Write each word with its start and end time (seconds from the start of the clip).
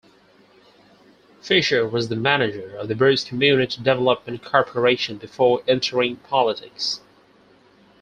Fisher 1.43 1.87
was 1.87 2.09
the 2.09 2.15
manager 2.15 2.75
of 2.75 2.87
the 2.87 2.95
Bruce 2.95 3.23
Community 3.23 3.77
Development 3.77 4.43
Corporation 4.43 5.17
before 5.19 5.61
entering 5.67 6.15
politics. 6.15 7.01